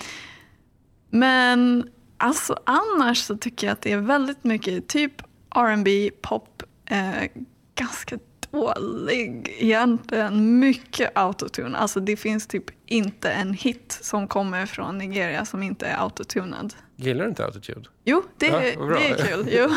[1.09, 5.21] men alltså annars så tycker jag att det är väldigt mycket typ
[5.55, 7.29] R&B, pop, eh,
[7.75, 8.19] ganska
[8.51, 10.59] dålig egentligen.
[10.59, 11.77] Mycket autotune.
[11.77, 16.73] Alltså det finns typ inte en hit som kommer från Nigeria som inte är autotunad.
[16.95, 17.85] Gillar du inte autotune?
[18.03, 19.47] Jo, det, Ja, det är kul.
[19.51, 19.69] Jo.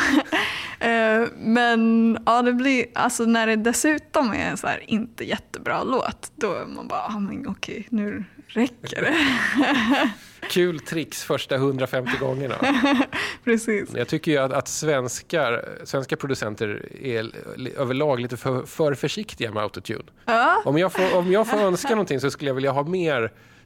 [0.81, 5.83] Eh, Men ja, det blir, alltså när det dessutom är en så här inte jättebra
[5.85, 9.15] låt, då är man bara, ah, men okej, nu räcker det.
[10.49, 12.55] Kul tricks första 150 gångerna.
[13.45, 13.89] Precis.
[13.95, 17.31] Jag tycker ju att, att svenskar, svenska producenter är
[17.77, 20.03] överlag lite för, för försiktiga med autotune.
[20.25, 22.98] Ja, Om jag, får, om jag får önska någonting så skulle jag vilja ha mer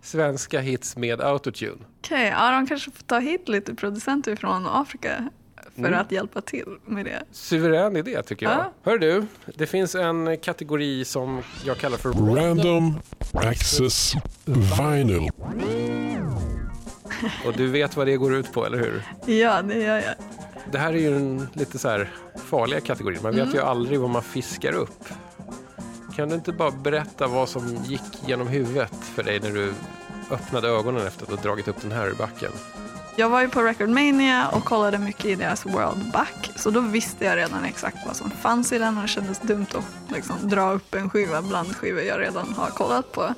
[0.00, 1.78] svenska hits med autotune.
[1.98, 2.28] okej.
[2.38, 5.28] Ja, de kanske får ta hit lite producenter från Afrika
[5.74, 5.94] för Mm.
[6.00, 7.22] att hjälpa till med det.
[7.32, 8.54] Suverän idé tycker jag.
[8.54, 8.72] Ja.
[8.82, 12.98] Hör du, det finns en kategori som jag kallar för Random
[13.32, 14.12] Access
[14.44, 15.30] Vinyl.
[17.46, 19.02] och du vet vad det går ut på, eller hur?
[19.34, 20.14] Ja, det gör jag.
[20.72, 22.10] Det här är ju en lite så här
[22.46, 23.16] farliga kategori.
[23.22, 25.04] Man vet ju aldrig vad man fiskar upp.
[26.16, 29.74] Kan du inte bara berätta vad som gick genom huvudet för dig när du
[30.30, 32.52] öppnade ögonen efter att ha dragit upp den här ur backen?
[33.16, 36.50] Jag var ju på Recordmania och kollade mycket i deras World Back.
[36.56, 39.66] Så då visste jag redan exakt vad som fanns i den och det kändes dumt
[39.74, 43.34] att liksom dra upp en skiva bland skivor jag redan har kollat på.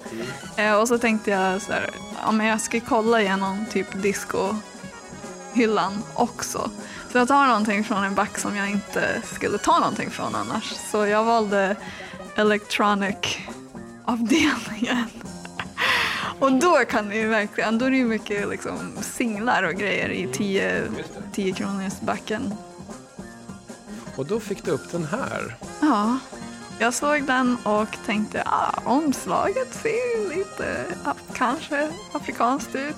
[0.57, 1.91] Eh, och så tänkte jag så här,
[2.23, 6.71] ja men jag ska kolla igenom typ disco-hyllan också.
[7.13, 10.75] Så jag tar någonting från en back som jag inte skulle ta någonting från annars.
[10.91, 11.77] Så jag valde
[12.37, 15.07] Electronic-avdelningen.
[16.41, 20.29] Och då kan ju verkligen, då är det ju mycket liksom singlar och grejer i
[20.33, 20.83] 10
[21.33, 22.55] 10 kronors backen.
[24.17, 25.57] Och då fick du upp den här.
[25.81, 26.19] Ja,
[26.79, 30.85] jag såg den och tänkte, ah, omslaget ser lite,
[31.35, 32.97] kanske afrikanskt ut.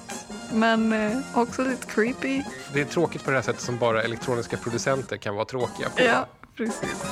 [0.53, 2.43] Men eh, också lite creepy.
[2.72, 6.03] Det är tråkigt på det här sättet som bara elektroniska producenter kan vara tråkiga på.
[6.03, 6.26] Ja,
[6.57, 7.05] precis.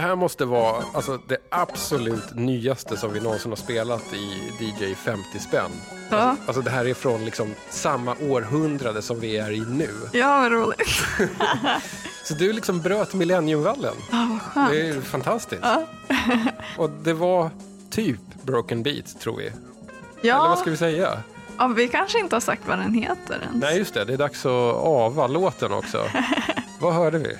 [0.00, 5.38] Här måste vara alltså, det absolut nyaste som vi någonsin har spelat i DJ 50
[5.38, 5.70] spänn.
[6.10, 9.90] Ja, Alltså det här är från liksom samma århundrade som vi är i nu.
[10.12, 10.88] ja vad roligt.
[12.24, 13.94] Så du liksom bröt millenniumvallen.
[14.12, 14.70] Ja, vad skönt.
[14.70, 15.62] Det är fantastiskt.
[15.64, 15.86] Ja.
[16.76, 17.50] Och det var
[17.90, 19.46] typ Broken Beat tror vi.
[19.46, 21.22] Eller vad Ja, ska vi säga?
[21.58, 23.54] ja, vi kanske inte har sagt vad den heter ens.
[23.62, 26.04] Nej just det, det är dags att ava låten också.
[26.80, 27.36] vad hörde vi?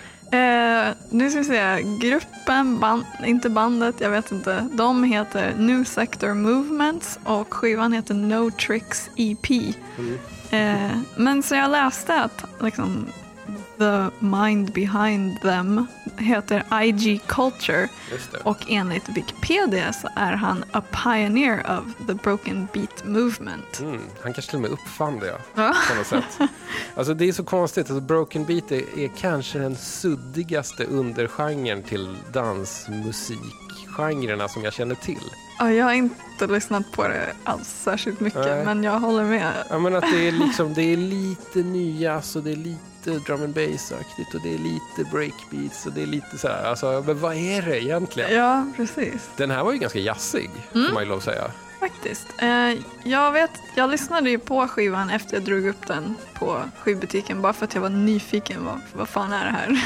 [0.89, 4.69] Eh, nu ska vi se, gruppen, band, inte bandet, jag vet inte.
[4.73, 9.51] De heter New Sector Movements och skivan heter No Tricks EP.
[10.51, 13.07] Eh, men så jag läste att liksom,
[13.79, 15.87] the mind behind them
[16.21, 17.89] heter IG Culture
[18.43, 23.81] och enligt Wikipedia så är han a pioneer of the broken beat movement.
[23.81, 25.75] Mm, han kanske till och med uppfann det Ja.
[25.91, 26.39] på något sätt.
[26.95, 27.91] Alltså det är så konstigt.
[27.91, 35.21] Alltså broken beat är, är kanske den suddigaste undergenren till dansmusikgenrerna som jag känner till.
[35.59, 38.65] Ja, jag har inte lyssnat på det alls särskilt mycket Nej.
[38.65, 39.53] men jag håller med.
[39.71, 43.43] Ja, men att det är, liksom, det är lite nyjazz och det är lite drum
[43.43, 46.65] and bass-aktigt och det är lite breakbeats och det är lite så här.
[46.65, 48.35] Alltså, men vad är det egentligen?
[48.35, 49.31] Ja, precis.
[49.37, 50.87] Den här var ju ganska jazzig, Mm.
[50.87, 51.51] får man ju lov att säga.
[51.81, 52.27] Faktiskt.
[52.39, 52.73] Eh,
[53.05, 57.53] jag vet, jag lyssnade ju på skivan efter jag drog upp den på skivbutiken bara
[57.53, 58.65] för att jag var nyfiken.
[58.65, 59.77] Vad, vad fan är det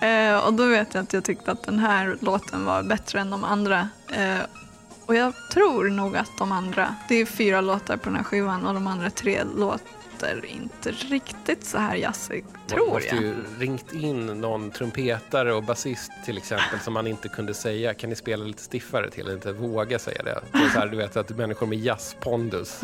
[0.00, 0.32] här?
[0.36, 3.30] eh, och då vet jag att jag tyckte att den här låten var bättre än
[3.30, 3.88] de andra.
[4.12, 4.38] Eh,
[5.06, 8.66] och jag tror nog att de andra, det är fyra låtar på den här skivan
[8.66, 9.42] och de andra tre
[10.20, 13.24] låter inte riktigt så här jazzig, Man tror måste jag.
[13.24, 17.94] ju ringt in någon trumpetare och basist till exempel som man inte kunde säga.
[17.94, 19.30] Kan ni spela lite stiffare till?
[19.30, 20.40] Inte våga säga det.
[20.52, 22.80] det så här, du vet att människor med jazzpondus.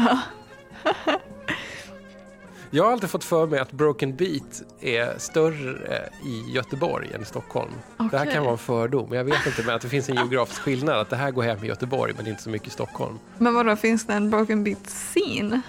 [2.70, 7.24] Jag har alltid fått för mig att Broken Beat är större i Göteborg än i
[7.24, 7.72] Stockholm.
[8.10, 9.62] Det här kan vara en fördom, men jag vet inte.
[9.66, 10.98] Men att det finns en geografisk skillnad.
[11.00, 13.18] Att det här går hem i Göteborg, men inte så mycket i Stockholm.
[13.38, 15.60] Men vadå, finns det en broken beat scene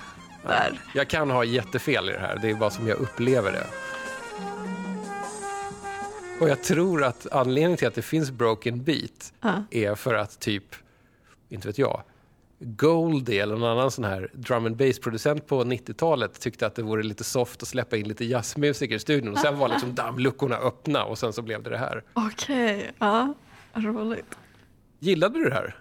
[0.47, 0.79] där?
[0.93, 3.63] Jag kan ha jättefel i det här, det är bara som jag upplever det.
[6.41, 9.63] Och jag tror att anledningen till att det finns broken beat Ja.
[9.71, 10.63] är för att typ,
[11.49, 12.01] inte vet jag,
[12.59, 16.83] Goldie eller någon annan sån här drum and bass producent på 90-talet tyckte att det
[16.83, 19.33] vore lite soft att släppa in lite jazzmusiker i studion.
[19.33, 22.03] Och sen var liksom dammluckorna öppna och sen så blev det det här.
[22.13, 23.33] Okej, ja,
[23.73, 24.37] roligt.
[24.99, 25.75] Gillade du det här?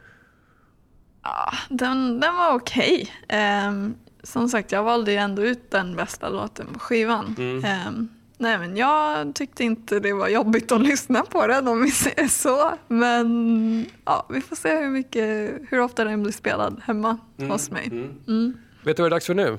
[1.69, 3.13] Den, den var okej.
[3.29, 3.95] Ehm,
[4.27, 7.35] som sagt, jag valde ju ändå ut den bästa låten på skivan.
[7.39, 7.65] Mm.
[7.65, 8.09] Ehm,
[8.39, 12.29] nej, men jag tyckte inte det var jobbigt att lyssna på den om vi säger
[12.29, 12.73] så.
[12.89, 17.19] Men ja, vi får se hur, mycket, hur ofta den blir spelad hemma
[17.49, 17.87] hos mig.
[17.87, 18.57] Mm.
[18.85, 19.59] Vet du vad det är dags för nu?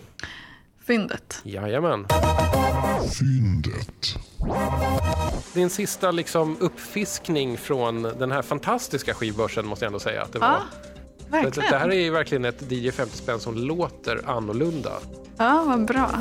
[0.88, 1.42] Fyndet.
[1.44, 2.06] Jajamän.
[3.20, 4.16] Fyndet.
[5.54, 10.40] Din sista liksom uppfiskning från den här fantastiska skivbörsen måste jag ändå säga att det
[10.40, 10.48] var.
[10.48, 10.97] Att
[11.30, 11.72] verkligen.
[11.72, 14.92] Det här är verkligen ett DJ 50 spänn som låter annorlunda.
[15.38, 16.20] Ja, vad bra.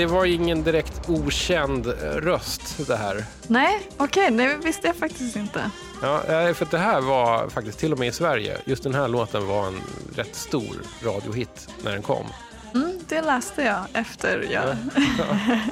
[0.00, 3.24] Det var ingen direkt okänd eh, röst det här.
[3.46, 5.70] Nej, okej, det visste jag faktiskt inte.
[6.02, 8.56] Ja, eh, för det här var faktiskt till och med i Sverige.
[8.64, 9.80] Just den här låten var en
[10.16, 12.26] rätt stor radiohit när den kom.
[12.74, 14.64] Mm, det läste jag efter jag...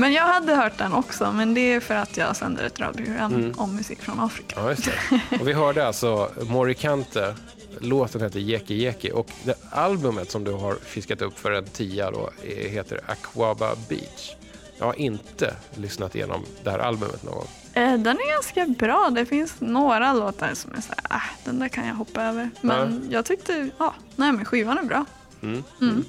[0.00, 3.54] men jag hade hört den också, men det är för att jag sänder ett radioprogram
[3.56, 4.54] om musik från Afrika.
[4.60, 5.40] Ja, just det.
[5.40, 7.34] Och vi hörde alltså Morikante.
[7.80, 12.10] Låten heter Jeki Jeki och det albumet som du har fiskat upp för en tia
[12.10, 14.34] då heter Aquaba Beach.
[14.78, 17.48] Jag har inte lyssnat igenom det här albumet någon gång.
[17.74, 19.10] Eh, Den är ganska bra.
[19.10, 22.50] Det finns några låtar som är så här, ah, den där kan jag hoppa över.
[22.60, 25.04] Men jag tyckte, ja, nej men skivan är bra.
[25.42, 25.64] Mm.
[25.80, 26.04] Mm.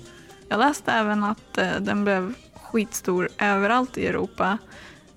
[0.49, 2.33] Jag läste även att eh, den blev
[2.71, 4.57] skitstor överallt i Europa.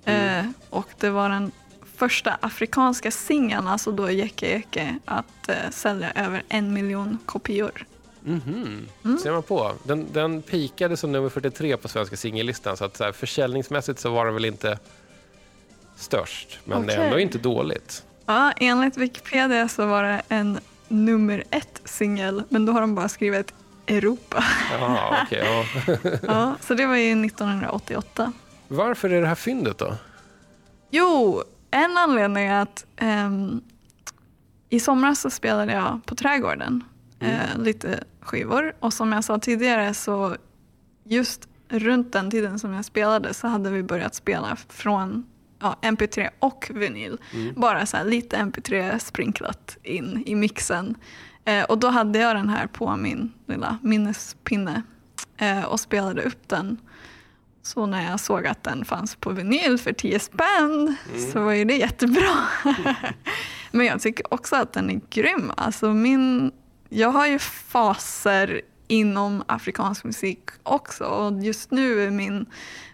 [0.05, 1.53] Eh, och det var den
[1.97, 7.87] första afrikanska singeln, alltså då Jeke Jeke, att eh, sälja över en miljon kopior.
[8.23, 8.87] Mhm.
[9.23, 9.73] Ser man på.
[9.85, 14.11] Den, den pikade som nummer 43 på svenska singellistan så att så här, försäljningsmässigt så
[14.11, 14.79] var den väl inte
[15.97, 16.59] störst.
[16.65, 18.05] Men det är ändå inte dåligt.
[18.27, 23.09] Ja, enligt Wikipedia så var det en nummer ett singel, men då har de bara
[23.09, 23.55] skrivit
[23.87, 24.45] Europa.
[24.71, 25.43] Jaha, okej.
[25.45, 25.65] ja.
[26.23, 28.33] Ja, så det var ju 1988.
[28.69, 29.97] Varför är det här fyndet då?
[30.91, 33.61] Jo, en anledning är att ehm,
[34.69, 36.85] i somras så spelade jag på Trädgården
[37.21, 40.37] eh, lite skivor och som jag sa tidigare så
[41.05, 45.27] just runt den tiden som jag spelade så hade vi börjat spela från
[45.61, 47.19] ja, MP3 och vinyl.
[47.57, 50.95] Bara så lite MP3 sprinklat in i mixen.
[51.45, 54.83] Eh, och då hade jag den här på min lilla minnespinne
[55.37, 56.79] eh, och spelade upp den.
[57.63, 60.97] Så när jag såg att den fanns på vinyl för 10 spänn
[61.33, 62.37] så var ju det jättebra.
[63.71, 65.53] Men jag tycker också att den är grym.
[65.57, 66.53] Alltså min,
[66.89, 71.05] jag har ju faser inom afrikansk musik också.
[71.05, 72.47] Och just nu är min,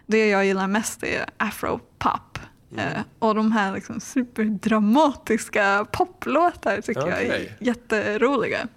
[0.05, 2.30] det jag gillar mest är afropop.
[2.77, 8.67] Eh, och de här liksom superdramatiska poplåtar tycker jag är jätteroliga.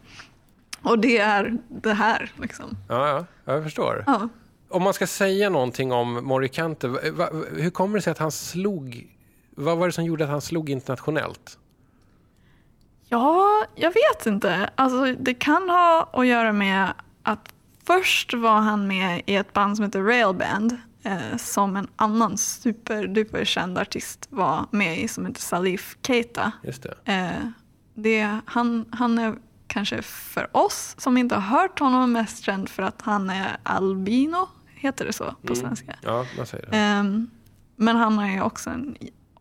[0.83, 2.77] Och det är det här liksom.
[2.89, 4.05] Ja, ja, jag förstår.
[4.07, 4.29] Ja.
[4.69, 6.89] Om man ska säga någonting om Morikante,
[7.57, 9.07] hur kommer det sig att han slog...
[9.57, 11.59] Vad var det som gjorde att han slog internationellt?
[13.09, 14.71] Ja, jag vet inte.
[14.75, 16.93] Alltså, det kan ha att göra med
[17.23, 17.55] att
[17.87, 23.45] först var han med i ett band som heter Railband eh, som en annan superduper
[23.45, 26.53] känd artist var med i som heter Salif Keita.
[26.63, 27.13] Just det.
[27.13, 27.49] Eh,
[27.95, 29.35] det, han, han är
[29.67, 34.49] kanske för oss som inte har hört honom mest känd för att han är albino,
[34.67, 35.97] heter det så på svenska.
[36.03, 36.77] Ja, man säger det.
[36.77, 37.31] Ehm,
[37.77, 38.97] men han har ju också en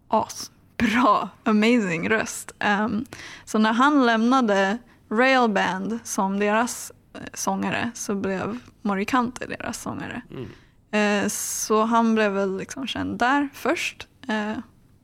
[0.08, 2.52] asbra, amazing röst.
[2.60, 3.06] Ehm,
[3.46, 4.78] så när han lämnade
[5.10, 10.22] Railband som deras eh, sångare så blev Morikante deras sångare.
[10.94, 14.08] Eh, så han blev väl liksom känd där först.
[14.30, 14.58] Eh,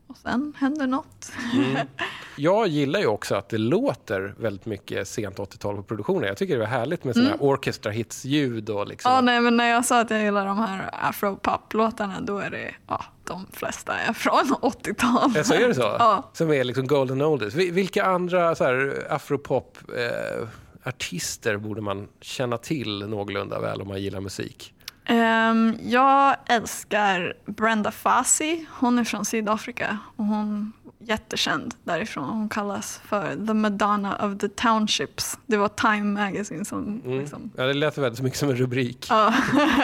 [0.08, 1.32] och sen hände något.
[2.36, 6.24] Jag gillar ju också att det låter väldigt mycket sent 80-tal på produktionen.
[6.28, 9.12] Jag tycker det var härligt med sådana här orchestra hits-ljud och liksom...
[9.12, 12.76] Ja, nej, men när jag sa att jag gillar de här afropop-låtarna då är det,
[12.88, 15.32] ja, de flesta är från 80-tal.
[15.36, 15.82] Ja, så är det så?
[16.00, 16.30] Ja.
[16.34, 17.54] Som är liksom golden oldies.
[17.56, 20.48] Vi- Vilka andra så här, afropop eh,
[20.84, 24.74] artister borde man känna till någorlunda väl om man gillar musik?
[25.10, 28.66] Ehm, jag älskar Brenda Fassie.
[28.72, 32.30] Hon är från Sydafrika och hon är jättekänd därifrån.
[32.30, 35.38] Hon kallas för the Madonna of the Townships.
[35.46, 37.52] Det var Time Magazine som liksom...
[37.56, 39.08] Ja, det lät väldigt mycket som en rubrik.
[39.10, 39.34] Ja.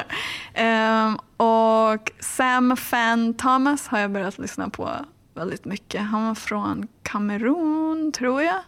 [0.54, 4.90] Ehm, och Sam Fan Thomas har jag börjat lyssna på
[5.34, 6.02] väldigt mycket.
[6.02, 8.60] Han var från Kamerun, tror jag.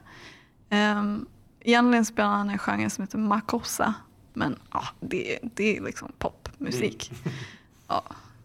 [0.97, 1.25] Um,
[1.61, 3.93] egentligen spelar han en genre som heter makossa.
[4.37, 6.11] Men ja, det, det är liksom
[6.57, 7.11] popmusik.
[7.87, 8.03] Ja.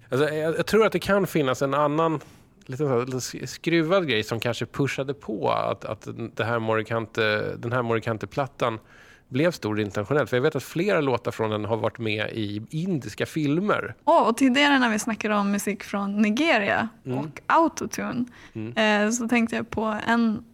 [0.08, 2.20] Alltså, jag, jag tror att det kan finnas en annan
[2.66, 7.72] lite, här, lite skruvad grej som kanske pushade på att, att det här Morikante, den
[7.72, 8.78] här Morikante-plattan
[9.28, 10.30] blev stor internationellt.
[10.30, 13.94] För jag vet att flera låtar från den har varit med i indiska filmer.
[14.04, 18.24] Åh, och tidigare när vi snackade om musik från Nigeria och autotune
[18.76, 20.44] eh, så tänkte jag på en,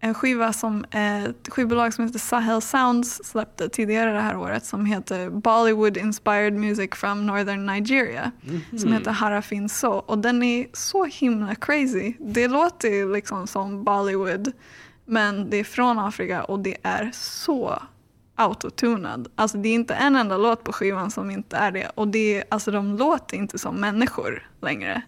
[0.00, 4.64] en skiva som eh, ett skivbolag som heter Sahel Sounds släppte tidigare det här året
[4.64, 8.32] som heter Bollywood Inspired Music from Northern Nigeria
[8.78, 12.14] som heter Harafin So och den är så himla crazy.
[12.18, 14.52] Det låter liksom som Bollywood
[15.04, 17.82] men det är från Afrika och det är så
[18.34, 19.28] autotunad.
[19.34, 21.90] Alltså det är inte en enda låt på skivan som inte är det.
[21.94, 25.02] Och det är, alltså de låter inte som människor längre.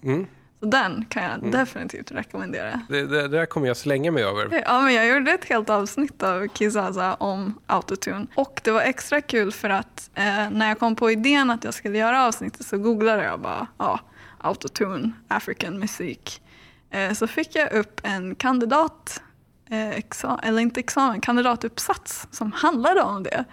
[0.60, 2.80] Så den kan jag definitivt rekommendera.
[2.88, 4.62] Det, det, det där kommer jag slänga mig över.
[4.66, 8.26] Ja, men jag gjorde ett helt avsnitt av Kizaza om autotune.
[8.34, 11.74] Och det var extra kul för att eh, när jag kom på idén att jag
[11.74, 14.00] skulle göra avsnittet så googlade jag bara ja,
[14.38, 16.42] autotune, African musik.
[16.90, 19.22] Eh, så fick jag upp en kandidat,
[19.70, 23.44] eh, exa- eller inte examen, kandidatuppsats som handlade om det.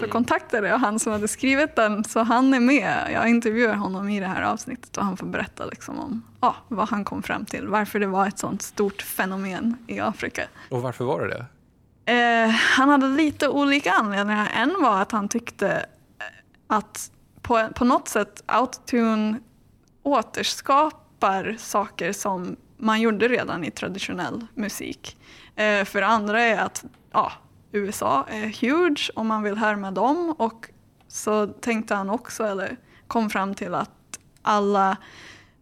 [0.00, 3.10] Så kontaktade jag han som hade skrivit den, så han är med.
[3.14, 6.88] Jag intervjuar honom i det här avsnittet och han får berätta liksom om ja, vad
[6.88, 10.42] han kom fram till, varför det var ett sånt stort fenomen i Afrika.
[10.68, 11.46] Och varför var det det?
[12.12, 14.48] Eh, han hade lite olika anledningar.
[14.56, 16.24] En var att han tyckte eh,
[16.66, 17.10] att
[17.42, 19.38] på, på något sätt autotune
[20.02, 25.16] återskapar saker som man gjorde redan i traditionell musik.
[25.60, 27.32] Eh, för det andra är att ja,
[27.72, 30.34] USA är huge och man vill härma dem.
[30.38, 30.70] Och
[31.08, 34.96] så tänkte han också, eller kom fram till att alla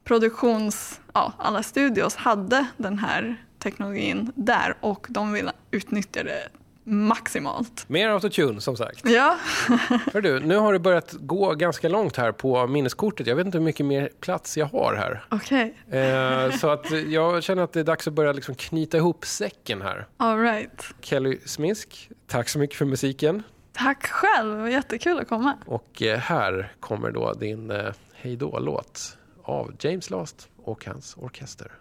[0.04, 6.48] produktions, ja, alla studios hade den här teknologin där och de vill utnyttja det
[6.88, 7.84] maximalt.
[7.88, 9.00] Mer autotune som sagt.
[9.04, 9.36] Ja,
[10.12, 13.26] Hör du, nu har det börjat gå ganska långt här på minneskortet.
[13.26, 15.24] Jag vet inte hur mycket mer plats jag har här.
[15.30, 15.74] okej.
[15.90, 19.82] Eh, så att jag känner att det är dags att börja liksom knyta ihop säcken
[19.82, 20.06] här.
[20.16, 20.84] All right.
[21.00, 23.42] Kelly Smisk, tack så mycket för musiken.
[23.72, 25.58] Tack själv, jättekul att komma.
[25.66, 31.72] Och eh, här kommer då din eh, hejdå-låt av James Last och hans orkester.